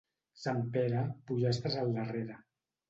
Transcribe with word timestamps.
Sant 0.43 0.63
Pere, 0.79 1.03
pollastres 1.29 1.81
al 1.85 1.95
darrere. 2.01 2.45